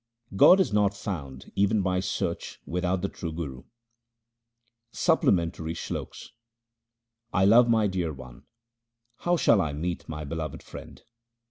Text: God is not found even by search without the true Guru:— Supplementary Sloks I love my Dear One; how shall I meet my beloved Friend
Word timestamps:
God 0.35 0.59
is 0.59 0.73
not 0.73 0.97
found 0.97 1.51
even 1.55 1.83
by 1.83 1.99
search 1.99 2.59
without 2.65 3.03
the 3.03 3.07
true 3.07 3.31
Guru:— 3.31 3.65
Supplementary 5.05 5.75
Sloks 5.75 6.31
I 7.31 7.45
love 7.45 7.69
my 7.69 7.85
Dear 7.85 8.11
One; 8.11 8.45
how 9.17 9.37
shall 9.37 9.61
I 9.61 9.73
meet 9.73 10.09
my 10.09 10.23
beloved 10.23 10.63
Friend 10.63 11.03